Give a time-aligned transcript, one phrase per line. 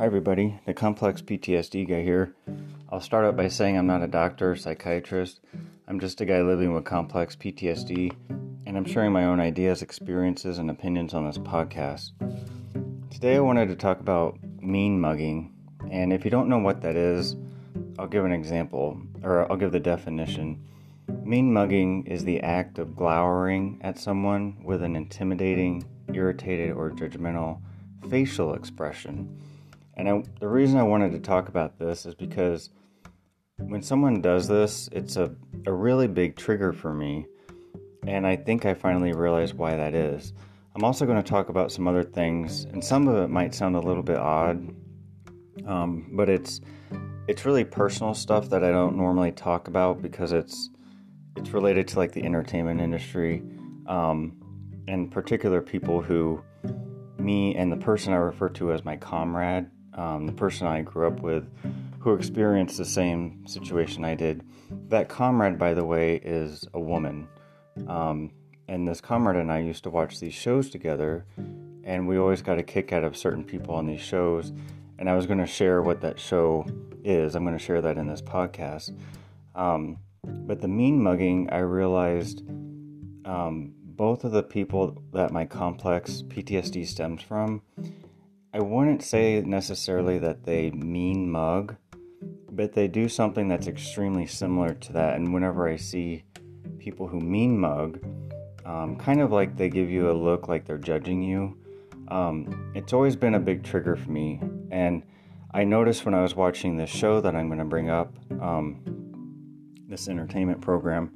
[0.00, 0.58] Hi, everybody.
[0.64, 2.34] The complex PTSD guy here.
[2.88, 5.40] I'll start out by saying I'm not a doctor or psychiatrist.
[5.86, 8.10] I'm just a guy living with complex PTSD,
[8.64, 12.12] and I'm sharing my own ideas, experiences, and opinions on this podcast.
[13.10, 15.52] Today, I wanted to talk about mean mugging,
[15.90, 17.36] and if you don't know what that is,
[17.98, 20.64] I'll give an example, or I'll give the definition.
[21.24, 27.60] Mean mugging is the act of glowering at someone with an intimidating, irritated, or judgmental
[28.08, 29.36] facial expression.
[30.00, 32.70] And I, the reason I wanted to talk about this is because
[33.58, 35.34] when someone does this, it's a,
[35.66, 37.26] a really big trigger for me.
[38.06, 40.32] And I think I finally realized why that is.
[40.74, 43.76] I'm also going to talk about some other things, and some of it might sound
[43.76, 44.74] a little bit odd,
[45.66, 46.62] um, but it's
[47.28, 50.70] it's really personal stuff that I don't normally talk about because it's
[51.36, 53.42] it's related to like the entertainment industry,
[53.86, 54.40] um,
[54.88, 56.42] and particular people who
[57.18, 61.06] me and the person I refer to as my comrade, um, the person I grew
[61.06, 61.48] up with,
[62.00, 64.42] who experienced the same situation I did.
[64.88, 67.28] That comrade, by the way, is a woman.
[67.86, 68.30] Um,
[68.68, 71.26] and this comrade and I used to watch these shows together,
[71.84, 74.52] and we always got a kick out of certain people on these shows.
[74.98, 76.66] And I was going to share what that show
[77.04, 77.34] is.
[77.34, 78.96] I'm going to share that in this podcast.
[79.54, 82.42] Um, but the mean mugging, I realized
[83.24, 87.62] um, both of the people that my complex PTSD stems from,
[88.52, 91.76] I wouldn't say necessarily that they mean mug,
[92.50, 95.16] but they do something that's extremely similar to that.
[95.16, 96.24] And whenever I see
[96.78, 98.00] people who mean mug,
[98.64, 101.56] um, kind of like they give you a look like they're judging you,
[102.08, 104.40] um, it's always been a big trigger for me.
[104.70, 105.04] And
[105.52, 108.82] I noticed when I was watching this show that I'm going to bring up, um,
[109.88, 111.12] this entertainment program,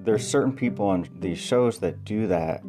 [0.00, 2.62] there's certain people on these shows that do that,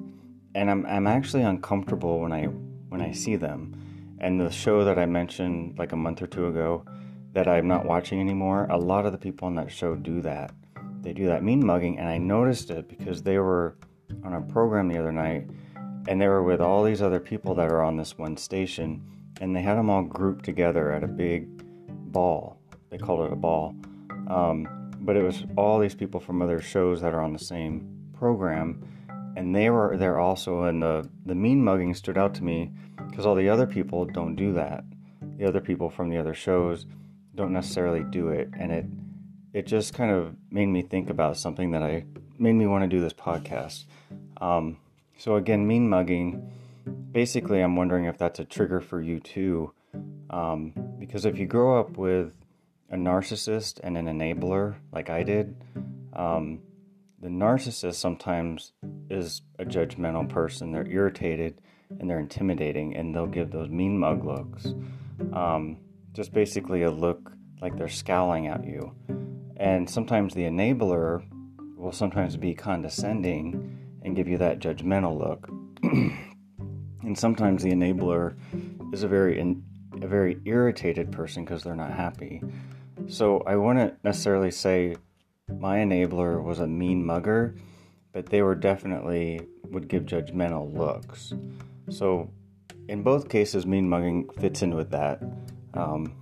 [0.53, 2.47] and I'm I'm actually uncomfortable when I
[2.93, 3.73] when I see them.
[4.19, 6.85] And the show that I mentioned like a month or two ago
[7.33, 10.53] that I'm not watching anymore, a lot of the people on that show do that.
[11.01, 13.75] They do that mean mugging, and I noticed it because they were
[14.23, 15.49] on a program the other night,
[16.07, 19.03] and they were with all these other people that are on this one station,
[19.41, 21.47] and they had them all grouped together at a big
[22.11, 22.59] ball.
[22.91, 23.75] They called it a ball.
[24.27, 24.67] Um,
[24.99, 28.87] but it was all these people from other shows that are on the same program
[29.35, 32.71] and they were there also and the the mean mugging stood out to me
[33.09, 34.83] because all the other people don't do that.
[35.37, 36.85] The other people from the other shows
[37.35, 38.85] don't necessarily do it and it
[39.53, 42.03] it just kind of made me think about something that i
[42.39, 43.85] made me want to do this podcast.
[44.41, 44.77] Um,
[45.17, 46.51] so again mean mugging
[47.11, 49.71] basically i'm wondering if that's a trigger for you too.
[50.29, 52.33] Um, because if you grow up with
[52.89, 55.55] a narcissist and an enabler like I did,
[56.13, 56.61] um,
[57.23, 58.73] the narcissist sometimes
[59.09, 60.73] is a judgmental person.
[60.73, 61.61] They're irritated
[61.99, 64.73] and they're intimidating, and they'll give those mean mug looks.
[65.31, 65.77] Um,
[66.11, 67.31] just basically a look
[67.61, 68.93] like they're scowling at you.
[69.55, 71.23] And sometimes the enabler
[71.77, 75.47] will sometimes be condescending and give you that judgmental look.
[75.83, 78.35] and sometimes the enabler
[78.91, 79.63] is a very in,
[80.01, 82.41] a very irritated person because they're not happy.
[83.07, 84.95] So I wouldn't necessarily say
[85.59, 87.55] my enabler was a mean mugger,
[88.11, 91.33] but they were definitely would give judgmental looks.
[91.89, 92.29] So
[92.87, 95.21] in both cases, mean mugging fits in with that.
[95.73, 96.13] Um,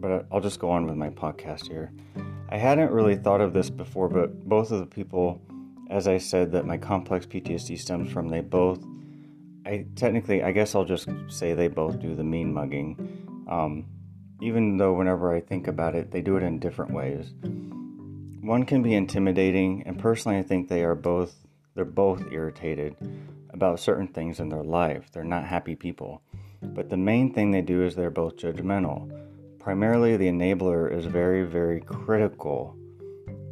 [0.00, 1.92] but I'll just go on with my podcast here.
[2.50, 5.40] I hadn't really thought of this before, but both of the people,
[5.90, 8.84] as I said, that my complex PTSD stems from, they both,
[9.66, 12.96] I technically, I guess I'll just say they both do the mean mugging.
[13.48, 13.86] Um,
[14.40, 17.32] even though whenever I think about it, they do it in different ways.
[18.48, 21.36] One can be intimidating, and personally, I think they are both
[21.74, 22.96] they're both irritated
[23.50, 25.12] about certain things in their life.
[25.12, 26.22] They're not happy people.
[26.62, 29.12] But the main thing they do is they're both judgmental.
[29.58, 32.74] Primarily, the enabler is very, very critical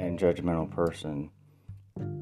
[0.01, 1.31] and judgmental person.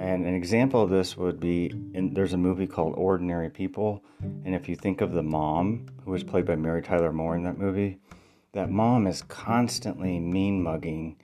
[0.01, 4.03] And an example of this would be in, there's a movie called Ordinary People.
[4.45, 7.45] And if you think of the mom, who was played by Mary Tyler Moore in
[7.45, 8.01] that movie,
[8.51, 11.19] that mom is constantly mean mugging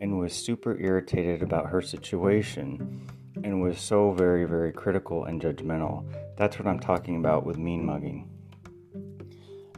[0.00, 3.06] and was super irritated about her situation
[3.42, 6.04] and was so very, very critical and judgmental.
[6.36, 8.28] That's what I'm talking about with mean mugging.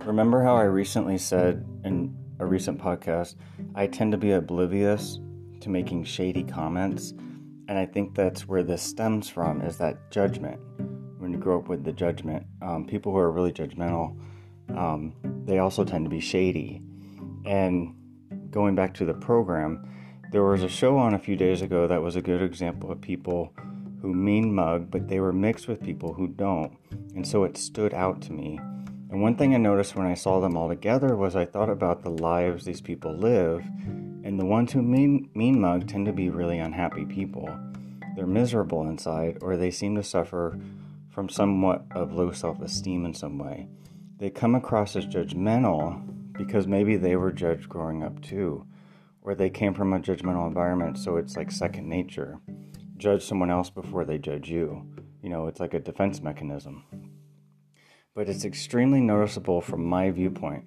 [0.04, 3.34] Remember how I recently said in a recent podcast,
[3.74, 5.18] I tend to be oblivious
[5.60, 7.10] to making shady comments,
[7.68, 10.60] and I think that's where this stems from is that judgment.
[11.18, 14.16] When you grow up with the judgment, um, people who are really judgmental,
[14.74, 15.14] um,
[15.44, 16.80] they also tend to be shady
[17.44, 17.94] and
[18.50, 19.84] going back to the program,
[20.30, 23.00] there was a show on a few days ago that was a good example of
[23.00, 23.52] people
[24.02, 26.76] who mean mug, but they were mixed with people who don't.
[27.14, 28.58] And so it stood out to me.
[29.10, 32.02] And one thing I noticed when I saw them all together was I thought about
[32.02, 33.64] the lives these people live,
[34.22, 37.48] and the ones who mean, mean mug tend to be really unhappy people.
[38.14, 40.58] They're miserable inside, or they seem to suffer
[41.08, 43.68] from somewhat of low self esteem in some way.
[44.18, 46.02] They come across as judgmental
[46.34, 48.66] because maybe they were judged growing up too,
[49.28, 52.40] or they came from a judgmental environment, so it's like second nature.
[52.96, 54.86] Judge someone else before they judge you.
[55.22, 56.84] You know, it's like a defense mechanism
[58.18, 60.64] but it's extremely noticeable from my viewpoint,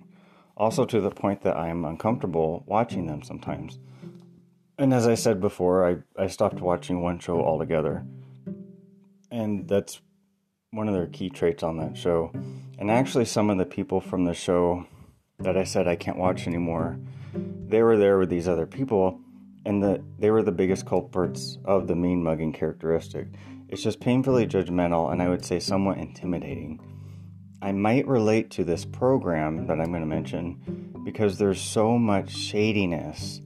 [0.56, 3.78] also to the point that I am uncomfortable watching them sometimes.
[4.78, 8.06] And as I said before, I, I stopped watching one show altogether.
[9.30, 10.00] And that's
[10.70, 12.32] one of their key traits on that show.
[12.80, 14.86] And actually, some of the people from the show
[15.44, 17.00] that I said I can't watch anymore,
[17.68, 19.20] they were there with these other people,
[19.66, 23.28] and the, they were the biggest culprits of the mean mugging characteristic.
[23.70, 26.82] It's just painfully judgmental and I would say somewhat intimidating.
[27.62, 32.32] I might relate to this program that I'm going to mention because there's so much
[32.32, 33.40] shadiness.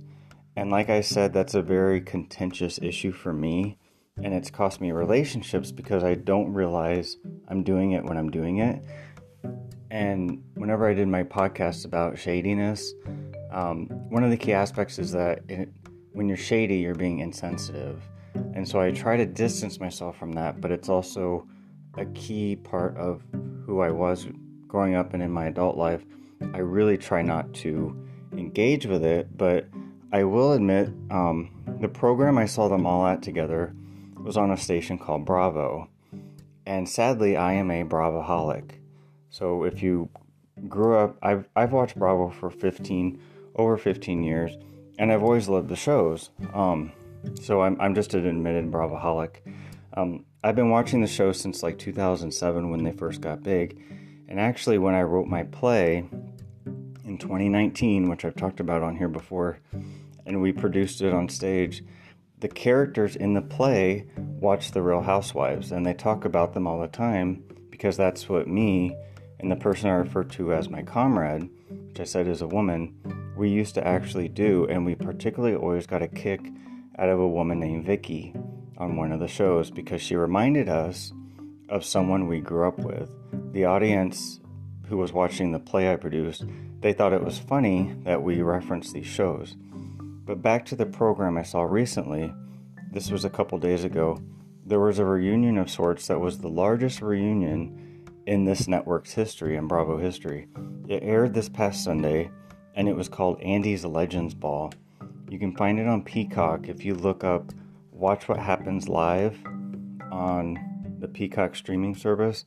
[0.56, 3.78] And like I said, that's a very contentious issue for me.
[4.24, 7.18] And it's cost me relationships because I don't realize
[7.50, 8.82] I'm doing it when I'm doing it.
[9.92, 12.94] And whenever I did my podcast about shadiness,
[13.52, 15.70] um, one of the key aspects is that it,
[16.14, 18.02] when you're shady, you're being insensitive.
[18.54, 21.48] And so I try to distance myself from that, but it's also
[21.98, 23.24] a key part of
[23.66, 24.28] who I was
[24.68, 26.04] growing up and in my adult life,
[26.54, 27.96] I really try not to
[28.34, 29.38] engage with it.
[29.38, 29.68] But
[30.12, 33.74] I will admit, um, the program I saw them all at together
[34.22, 35.90] was on a station called Bravo.
[36.66, 38.72] And sadly, I am a Bravoholic.
[39.36, 40.08] So if you
[40.70, 43.20] grew up, I've, I've watched Bravo for 15,
[43.58, 44.56] over 15 years,
[44.98, 46.30] and I've always loved the shows.
[46.54, 46.94] Um,
[47.42, 49.42] so I'm, I'm just an admitted Bravoholic.
[49.94, 53.78] Um, I've been watching the show since like 2007 when they first got big.
[54.30, 56.08] And actually, when I wrote my play
[57.04, 59.60] in 2019, which I've talked about on here before,
[60.26, 61.84] and we produced it on stage,
[62.40, 66.80] the characters in the play watch The Real Housewives and they talk about them all
[66.80, 68.96] the time because that's what me
[69.40, 72.96] and the person I refer to as my comrade, which I said is a woman,
[73.36, 74.66] we used to actually do.
[74.66, 76.42] And we particularly always got a kick
[76.98, 78.34] out of a woman named Vicki
[78.78, 81.14] on one of the shows because she reminded us
[81.70, 83.10] of someone we grew up with.
[83.52, 84.40] The audience
[84.88, 86.46] who was watching the play I produced,
[86.82, 89.56] they thought it was funny that we referenced these shows.
[90.26, 92.34] But back to the program I saw recently,
[92.92, 94.22] this was a couple days ago,
[94.66, 97.85] there was a reunion of sorts that was the largest reunion
[98.26, 100.48] in this network's history and Bravo history.
[100.88, 102.32] It aired this past Sunday
[102.76, 104.72] and it was called Andy's Legends Ball.
[105.30, 107.52] You can find it on Peacock if you look up
[107.92, 109.38] watch what happens live
[110.12, 110.58] on
[111.00, 112.46] the Peacock streaming service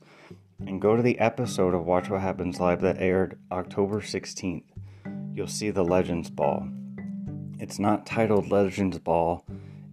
[0.65, 4.63] and go to the episode of Watch What Happens Live that aired October 16th.
[5.33, 6.67] You'll see the Legends Ball.
[7.59, 9.45] It's not titled Legends Ball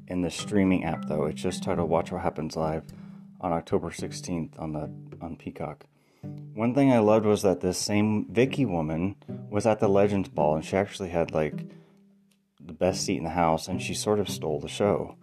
[0.09, 1.25] in the streaming app though.
[1.27, 2.85] It's just titled Watch What Happens Live
[3.41, 4.91] on October 16th on the
[5.21, 5.85] on Peacock.
[6.55, 9.17] One thing I loved was that this same Vicki woman
[9.51, 11.67] was at the Legends Ball and she actually had like
[12.61, 15.17] the best seat in the house and she sort of stole the show.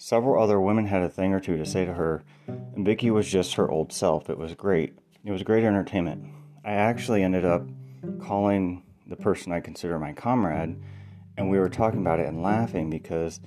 [0.00, 3.28] Several other women had a thing or two to say to her, and Vicki was
[3.28, 4.30] just her old self.
[4.30, 4.96] It was great.
[5.24, 6.24] It was great entertainment.
[6.64, 7.66] I actually ended up
[8.20, 10.80] calling the person I consider my comrade,
[11.36, 13.40] and we were talking about it and laughing because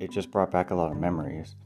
[0.00, 1.56] it just brought back a lot of memories.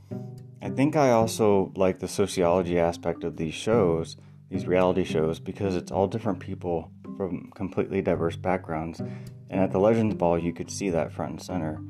[0.67, 4.17] I think I also like the sociology aspect of these shows,
[4.51, 8.99] these reality shows, because it's all different people from completely diverse backgrounds.
[8.99, 11.81] And at the Legends Ball, you could see that front and center.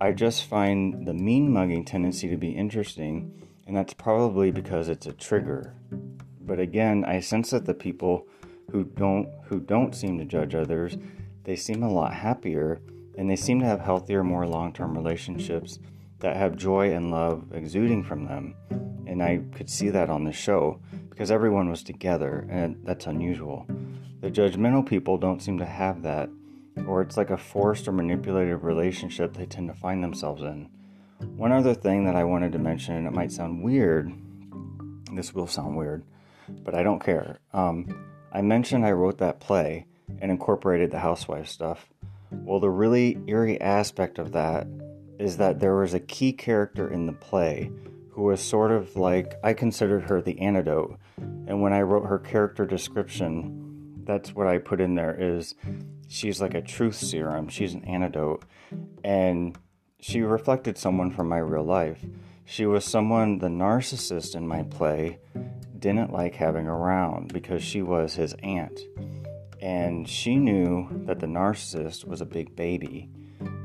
[0.00, 5.06] I just find the mean mugging tendency to be interesting, and that's probably because it's
[5.06, 5.74] a trigger.
[6.40, 8.28] But again, I sense that the people
[8.70, 10.96] who don't who don't seem to judge others,
[11.42, 12.80] they seem a lot happier
[13.18, 15.80] and they seem to have healthier, more long-term relationships
[16.20, 18.54] that have joy and love exuding from them.
[19.06, 20.80] And I could see that on the show
[21.10, 23.66] because everyone was together and that's unusual.
[24.20, 26.30] The judgmental people don't seem to have that
[26.86, 30.68] or it's like a forced or manipulated relationship they tend to find themselves in.
[31.36, 34.12] One other thing that I wanted to mention, and it might sound weird,
[35.12, 36.04] this will sound weird,
[36.48, 37.38] but I don't care.
[37.52, 39.86] Um, I mentioned I wrote that play
[40.20, 41.88] and incorporated the housewife stuff.
[42.30, 44.66] Well, the really eerie aspect of that
[45.18, 47.70] is that there was a key character in the play
[48.10, 50.98] who was sort of like I considered her the antidote.
[51.16, 55.54] And when I wrote her character description, that's what I put in there is
[56.08, 58.44] she's like a truth serum, she's an antidote.
[59.02, 59.58] And
[60.00, 62.04] she reflected someone from my real life.
[62.44, 65.18] She was someone the narcissist in my play
[65.78, 68.78] didn't like having around because she was his aunt.
[69.60, 73.10] And she knew that the narcissist was a big baby,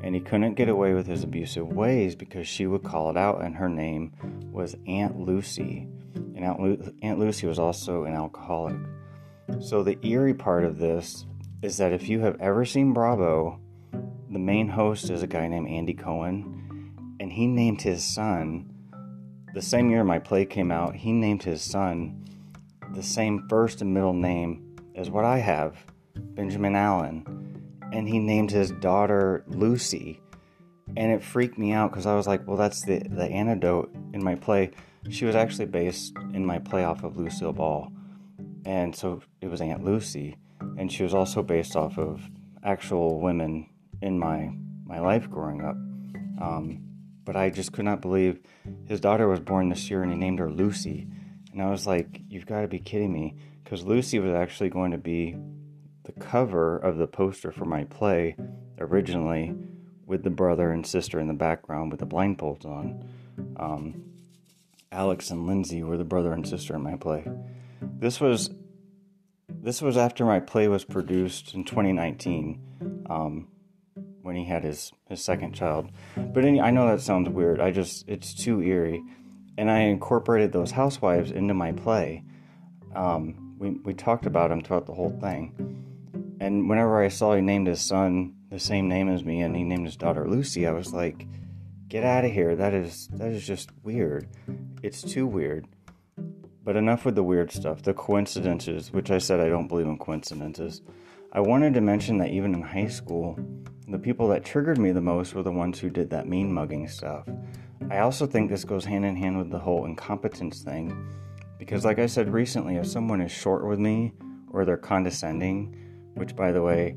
[0.03, 3.43] and he couldn't get away with his abusive ways because she would call it out,
[3.43, 4.13] and her name
[4.51, 5.87] was Aunt Lucy.
[6.15, 8.77] And Aunt, Lu- Aunt Lucy was also an alcoholic.
[9.59, 11.25] So, the eerie part of this
[11.61, 13.59] is that if you have ever seen Bravo,
[14.31, 18.69] the main host is a guy named Andy Cohen, and he named his son
[19.53, 22.23] the same year my play came out, he named his son
[22.93, 25.75] the same first and middle name as what I have,
[26.15, 27.48] Benjamin Allen.
[27.91, 30.21] And he named his daughter Lucy.
[30.97, 34.23] And it freaked me out because I was like, well, that's the, the antidote in
[34.23, 34.71] my play.
[35.09, 37.91] She was actually based in my play off of Lucille Ball.
[38.65, 40.37] And so it was Aunt Lucy.
[40.77, 42.21] And she was also based off of
[42.63, 43.69] actual women
[44.01, 44.51] in my,
[44.85, 45.75] my life growing up.
[46.41, 46.83] Um,
[47.25, 48.39] but I just could not believe
[48.87, 51.07] his daughter was born this year and he named her Lucy.
[51.51, 53.35] And I was like, you've got to be kidding me.
[53.63, 55.35] Because Lucy was actually going to be
[56.09, 58.35] the cover of the poster for my play
[58.79, 59.55] originally
[60.05, 63.07] with the brother and sister in the background with the blindfolds on.
[63.57, 64.03] Um,
[64.91, 67.25] Alex and Lindsay were the brother and sister in my play.
[67.81, 68.49] This was
[69.49, 73.05] this was after my play was produced in 2019.
[73.09, 73.47] Um,
[74.21, 75.89] when he had his, his second child.
[76.15, 77.59] But any, I know that sounds weird.
[77.59, 79.01] I just, it's too eerie.
[79.57, 82.23] And I incorporated those housewives into my play.
[82.93, 85.88] Um, we, we talked about them throughout the whole thing.
[86.39, 89.63] And whenever I saw he named his son the same name as me and he
[89.63, 91.27] named his daughter Lucy, I was like,
[91.87, 92.55] get out of here.
[92.55, 94.27] That is, that is just weird.
[94.81, 95.67] It's too weird.
[96.63, 99.97] But enough with the weird stuff, the coincidences, which I said I don't believe in
[99.97, 100.81] coincidences.
[101.31, 103.37] I wanted to mention that even in high school,
[103.87, 106.87] the people that triggered me the most were the ones who did that mean mugging
[106.87, 107.27] stuff.
[107.89, 110.95] I also think this goes hand in hand with the whole incompetence thing,
[111.57, 114.13] because, like I said recently, if someone is short with me
[114.51, 115.75] or they're condescending,
[116.15, 116.95] which, by the way,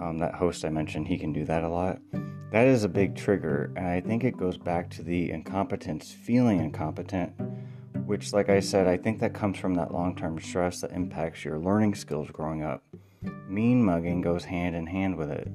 [0.00, 2.00] um, that host I mentioned, he can do that a lot,
[2.50, 6.60] that is a big trigger, and I think it goes back to the incompetence, feeling
[6.60, 7.32] incompetent,
[8.06, 11.44] which, like I said, I think that comes from that long term stress that impacts
[11.44, 12.84] your learning skills growing up.
[13.48, 15.48] Mean mugging goes hand in hand with it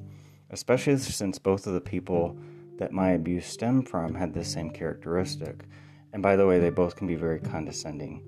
[0.50, 2.36] especially since both of the people
[2.78, 5.64] that my abuse stemmed from had the same characteristic.
[6.12, 8.22] And by the way, they both can be very condescending.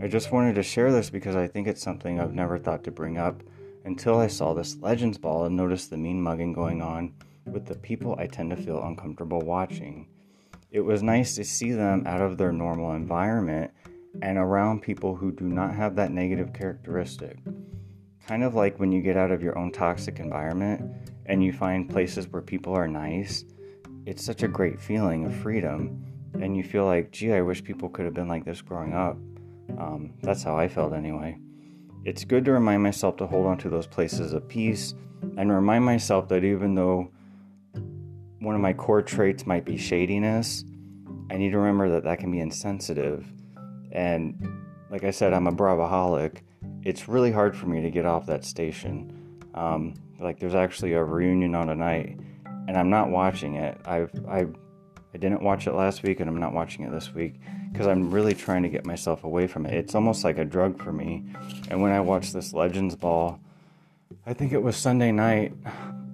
[0.00, 2.90] I just wanted to share this because I think it's something I've never thought to
[2.90, 3.42] bring up
[3.86, 7.14] until I saw this Legends Ball and noticed the mean mugging going on
[7.46, 10.08] with the people I tend to feel uncomfortable watching.
[10.72, 13.70] It was nice to see them out of their normal environment
[14.20, 17.38] and around people who do not have that negative characteristic.
[18.26, 20.92] Kind of like when you get out of your own toxic environment
[21.26, 23.44] and you find places where people are nice,
[24.04, 26.04] it's such a great feeling of freedom.
[26.34, 29.16] And you feel like, gee, I wish people could have been like this growing up.
[29.78, 31.38] Um, that's how I felt anyway.
[32.06, 34.94] It's good to remind myself to hold on to those places of peace
[35.36, 37.10] and remind myself that even though
[38.38, 40.64] one of my core traits might be shadiness,
[41.32, 43.26] I need to remember that that can be insensitive.
[43.90, 44.40] And
[44.88, 46.42] like I said, I'm a Bravoholic.
[46.84, 49.42] It's really hard for me to get off that station.
[49.54, 52.20] Um, like there's actually a reunion on tonight,
[52.68, 53.80] and I'm not watching it.
[53.84, 54.46] I've I
[55.12, 57.40] I didn't watch it last week, and I'm not watching it this week
[57.76, 59.74] because I'm really trying to get myself away from it.
[59.74, 61.22] It's almost like a drug for me.
[61.68, 63.38] And when I watched this Legends Ball,
[64.24, 65.52] I think it was Sunday night,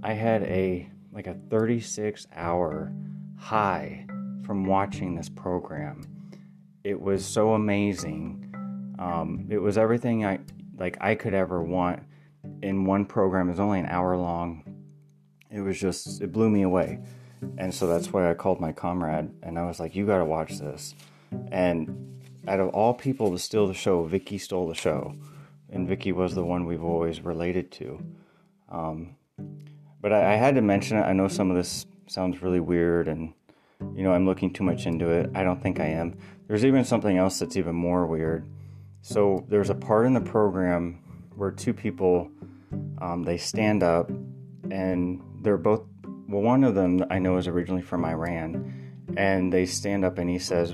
[0.02, 2.92] I had a like a 36 hour
[3.38, 4.04] high
[4.45, 6.04] from watching this program.
[6.83, 8.52] It was so amazing.
[8.99, 10.40] Um, it was everything I
[10.76, 12.02] like I could ever want
[12.61, 14.64] in one program is only an hour long.
[15.49, 16.99] It was just, it blew me away.
[17.57, 20.25] And so that's why I called my comrade and I was like, you got to
[20.25, 20.97] watch this.
[21.51, 25.15] And out of all people to steal the show, Vicki stole the show.
[25.71, 28.05] And Vicki was the one we've always related to.
[28.71, 29.17] Um,
[30.01, 31.03] but I, I had to mention it.
[31.03, 33.33] I know some of this sounds really weird and,
[33.95, 35.31] you know, I'm looking too much into it.
[35.35, 36.19] I don't think I am.
[36.47, 38.47] There's even something else that's even more weird.
[39.01, 41.03] So there's a part in the program
[41.37, 42.31] where two people
[43.01, 44.11] um, they stand up
[44.71, 45.83] and they're both
[46.29, 50.31] well one of them i know is originally from iran and they stand up and
[50.31, 50.73] he says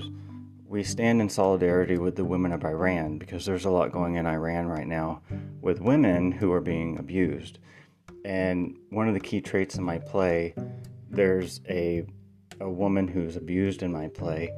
[0.68, 4.26] we stand in solidarity with the women of iran because there's a lot going in
[4.26, 5.22] iran right now
[5.62, 7.58] with women who are being abused.
[8.24, 10.54] And one of the key traits in my play
[11.10, 12.06] there's a
[12.60, 14.50] a woman who's abused in my play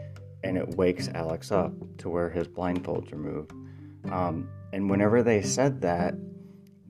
[0.43, 3.52] and it wakes alex up to where his blindfolds are moved.
[4.11, 6.14] Um, and whenever they said that,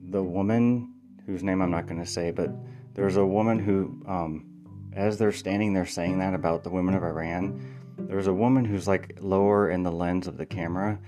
[0.09, 0.93] the woman
[1.25, 2.49] whose name I'm not going to say, but
[2.93, 4.45] there's a woman who, um,
[4.93, 8.87] as they're standing there saying that about the women of Iran, there's a woman who's
[8.87, 10.99] like lower in the lens of the camera,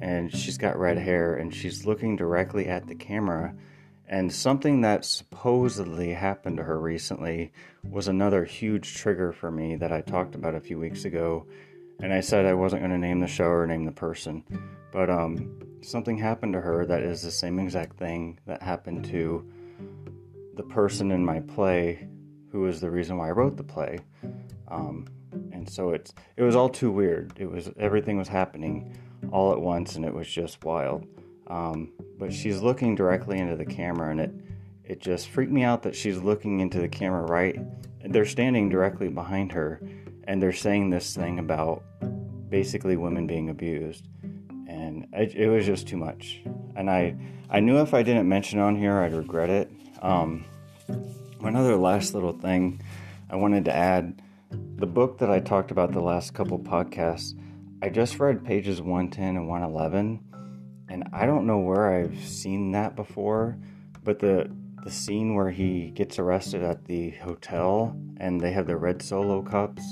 [0.00, 3.54] and she's got red hair, and she's looking directly at the camera.
[4.08, 9.92] And something that supposedly happened to her recently was another huge trigger for me that
[9.92, 11.46] I talked about a few weeks ago.
[12.00, 14.44] And I said I wasn't going to name the show or name the person,
[14.92, 19.50] but um, something happened to her that is the same exact thing that happened to
[20.56, 22.06] the person in my play
[22.50, 23.98] who is the reason why I wrote the play.
[24.68, 25.06] Um,
[25.68, 27.32] so it's it was all too weird.
[27.38, 28.96] It was everything was happening
[29.32, 31.06] all at once, and it was just wild.
[31.48, 34.32] Um, but she's looking directly into the camera, and it
[34.84, 37.58] it just freaked me out that she's looking into the camera right.
[38.04, 39.80] They're standing directly behind her,
[40.24, 41.82] and they're saying this thing about
[42.48, 44.08] basically women being abused,
[44.68, 46.42] and it, it was just too much.
[46.76, 47.16] And I
[47.50, 49.70] I knew if I didn't mention on here, I'd regret it.
[50.02, 50.44] Um,
[51.38, 52.80] one other last little thing
[53.30, 57.34] I wanted to add the book that I talked about the last couple podcasts,
[57.82, 60.20] I just read pages 110 and 111,
[60.88, 63.58] and I don't know where I've seen that before,
[64.04, 64.50] but the
[64.86, 69.42] the scene where he gets arrested at the hotel and they have the red solo
[69.42, 69.82] cups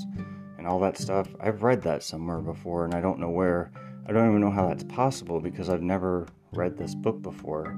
[0.57, 1.27] and all that stuff.
[1.41, 3.73] I've read that somewhere before and I don't know where.
[4.07, 7.71] I don't even know how that's possible because I've never read this book before.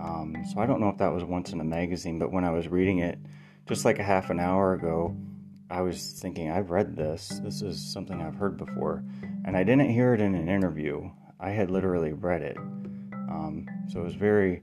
[0.00, 2.50] Um, so I don't know if that was once in a magazine, but when I
[2.50, 3.18] was reading it
[3.66, 5.16] just like a half an hour ago,
[5.74, 7.40] I was thinking, I've read this.
[7.42, 9.02] This is something I've heard before.
[9.44, 11.10] And I didn't hear it in an interview.
[11.40, 12.56] I had literally read it.
[12.56, 14.62] Um, so it was very,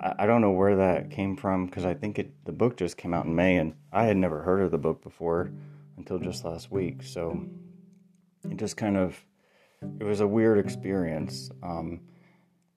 [0.00, 2.96] I, I, don't know where that came from because I think it, the book just
[2.96, 5.52] came out in May and I had never heard of the book before
[5.98, 7.02] until just last week.
[7.02, 7.44] So
[8.50, 9.22] it just kind of,
[10.00, 11.50] it was a weird experience.
[11.62, 12.00] Um,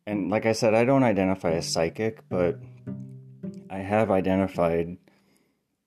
[0.06, 2.60] and like I said, I don't identify as psychic, but
[3.70, 4.98] I have identified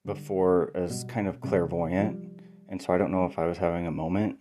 [0.06, 3.90] before as kind of clairvoyant, and so I don't know if I was having a
[3.90, 4.38] moment,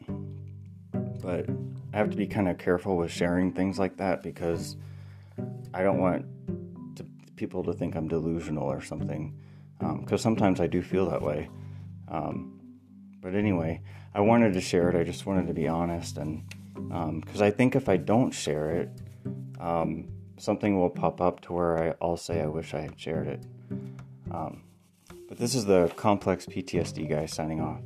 [1.22, 1.46] but
[1.94, 4.76] I have to be kind of careful with sharing things like that because
[5.74, 6.26] I don't want
[6.98, 9.34] to, people to think I'm delusional or something,
[9.80, 11.50] because um, sometimes I do feel that way.
[12.10, 12.60] Um,
[13.22, 13.82] but anyway,
[14.14, 14.96] I wanted to share it.
[14.96, 18.72] I just wanted to be honest, and because um, I think if I don't share
[18.72, 18.90] it,
[19.60, 23.28] um, something will pop up to where I, will say I wish I had shared
[23.28, 23.44] it.
[24.30, 24.64] Um,
[25.34, 27.82] but this is the complex PTSD guy signing off.